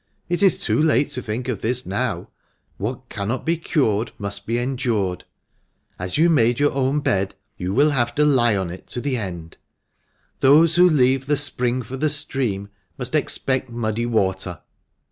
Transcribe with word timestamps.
It 0.29 0.41
is 0.41 0.59
too 0.63 0.81
late 0.81 1.11
to 1.11 1.21
think 1.21 1.47
of 1.47 1.61
this 1.61 1.85
now. 1.85 2.29
What 2.77 3.07
cannot 3.07 3.45
be 3.45 3.55
cured 3.55 4.11
must 4.17 4.47
be 4.47 4.57
endured. 4.57 5.25
As 5.99 6.17
you 6.17 6.27
made 6.27 6.59
your 6.59 6.71
own 6.71 7.01
bed, 7.01 7.35
you 7.55 7.71
will 7.71 7.91
have 7.91 8.15
to 8.15 8.25
lie 8.25 8.55
on 8.57 8.71
it 8.71 8.87
to 8.87 8.99
the 8.99 9.15
end. 9.15 9.57
Those 10.39 10.73
who 10.75 10.89
leave 10.89 11.27
the 11.27 11.37
spring 11.37 11.83
for 11.83 11.97
the 11.97 12.09
stream 12.09 12.69
must 12.97 13.13
expect 13.13 13.69
muddy 13.69 14.07
water. 14.07 14.61